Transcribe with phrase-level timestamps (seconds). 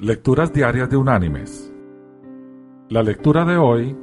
[0.00, 1.74] Lecturas Diarias de Unánimes.
[2.88, 3.98] La lectura de hoy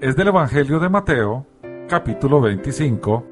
[0.00, 1.46] es del Evangelio de Mateo,
[1.86, 3.22] capítulo 25,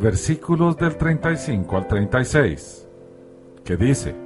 [0.00, 2.88] versículos del 35 al 36,
[3.62, 4.16] que dice,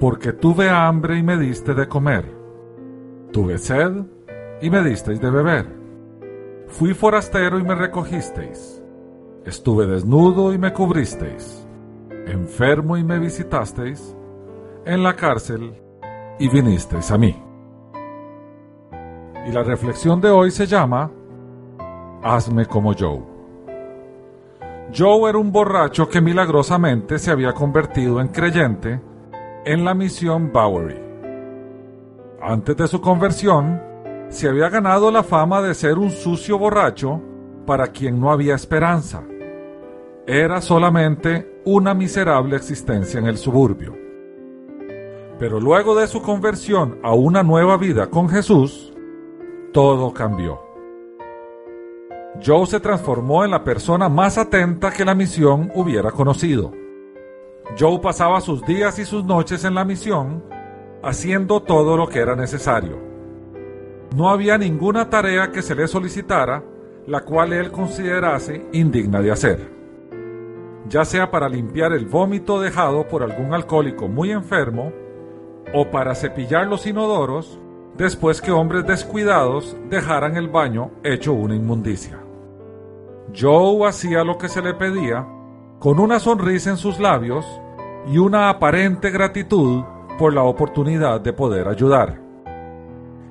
[0.00, 2.24] Porque tuve hambre y me diste de comer,
[3.30, 3.92] tuve sed
[4.62, 5.66] y me disteis de beber,
[6.66, 8.82] fui forastero y me recogisteis,
[9.44, 11.68] estuve desnudo y me cubristeis,
[12.26, 14.16] enfermo y me visitasteis,
[14.86, 15.74] en la cárcel
[16.38, 17.42] y vinisteis a mí.
[19.46, 21.10] Y la reflexión de hoy se llama
[22.22, 23.22] Hazme como Joe.
[24.96, 29.00] Joe era un borracho que milagrosamente se había convertido en creyente
[29.64, 31.00] en la misión Bowery.
[32.40, 33.82] Antes de su conversión,
[34.28, 37.20] se había ganado la fama de ser un sucio borracho
[37.66, 39.22] para quien no había esperanza.
[40.26, 44.05] Era solamente una miserable existencia en el suburbio.
[45.38, 48.92] Pero luego de su conversión a una nueva vida con Jesús,
[49.72, 50.62] todo cambió.
[52.44, 56.72] Joe se transformó en la persona más atenta que la misión hubiera conocido.
[57.78, 60.44] Joe pasaba sus días y sus noches en la misión
[61.02, 62.98] haciendo todo lo que era necesario.
[64.14, 66.62] No había ninguna tarea que se le solicitara
[67.06, 69.70] la cual él considerase indigna de hacer.
[70.88, 74.92] Ya sea para limpiar el vómito dejado por algún alcohólico muy enfermo,
[75.72, 77.60] o para cepillar los inodoros
[77.96, 82.18] después que hombres descuidados dejaran el baño hecho una inmundicia.
[83.38, 85.26] Joe hacía lo que se le pedía
[85.78, 87.44] con una sonrisa en sus labios
[88.06, 89.82] y una aparente gratitud
[90.18, 92.20] por la oportunidad de poder ayudar.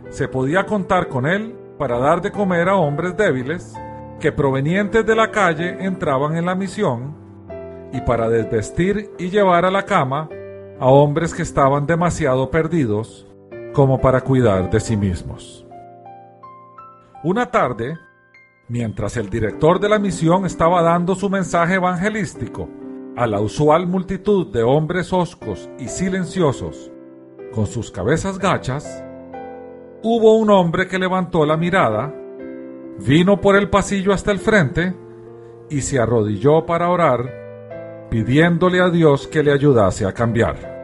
[0.10, 3.74] Se podía contar con él para dar de comer a hombres débiles
[4.20, 7.16] que provenientes de la calle entraban en la misión
[7.92, 10.30] y para desvestir y llevar a la cama
[10.80, 13.26] a hombres que estaban demasiado perdidos
[13.74, 15.66] como para cuidar de sí mismos.
[17.24, 17.98] Una tarde,
[18.68, 22.70] mientras el director de la misión estaba dando su mensaje evangelístico
[23.16, 26.92] a la usual multitud de hombres hoscos y silenciosos,
[27.54, 29.04] con sus cabezas gachas,
[30.04, 32.14] hubo un hombre que levantó la mirada,
[33.00, 34.94] vino por el pasillo hasta el frente
[35.70, 37.45] y se arrodilló para orar
[38.10, 40.76] pidiéndole a Dios que le ayudase a cambiar.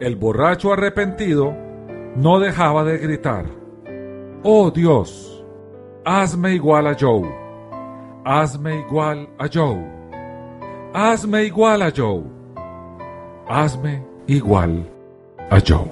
[0.00, 1.54] El borracho arrepentido
[2.16, 3.46] no dejaba de gritar,
[4.42, 5.44] Oh Dios,
[6.04, 7.28] hazme igual a Joe,
[8.24, 9.84] hazme igual a Joe,
[10.92, 12.22] hazme igual a Joe,
[13.48, 14.88] hazme igual
[15.50, 15.90] a Joe.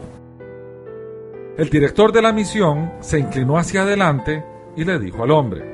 [1.56, 4.44] El director de la misión se inclinó hacia adelante
[4.76, 5.72] y le dijo al hombre,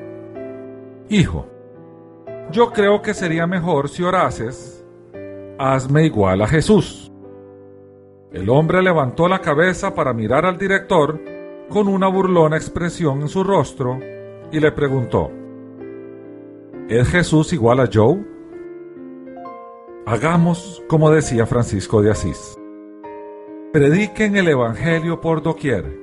[1.09, 1.47] Hijo,
[2.51, 4.85] yo creo que sería mejor si orases,
[5.57, 7.11] hazme igual a Jesús.
[8.31, 11.19] El hombre levantó la cabeza para mirar al director
[11.69, 13.99] con una burlona expresión en su rostro
[14.51, 15.31] y le preguntó,
[16.87, 18.25] ¿Es Jesús igual a Joe?
[20.05, 22.57] Hagamos como decía Francisco de Asís.
[23.71, 25.99] Prediquen el Evangelio por doquier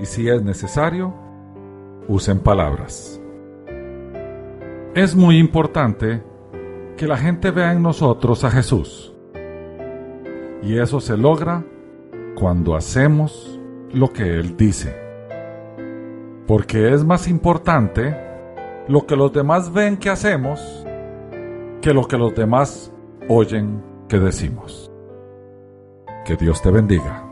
[0.00, 1.14] y si es necesario,
[2.08, 3.17] usen palabras.
[4.94, 6.22] Es muy importante
[6.96, 9.14] que la gente vea en nosotros a Jesús.
[10.62, 11.64] Y eso se logra
[12.34, 13.60] cuando hacemos
[13.92, 14.96] lo que Él dice.
[16.46, 18.16] Porque es más importante
[18.88, 20.84] lo que los demás ven que hacemos
[21.80, 22.92] que lo que los demás
[23.28, 24.90] oyen que decimos.
[26.24, 27.27] Que Dios te bendiga.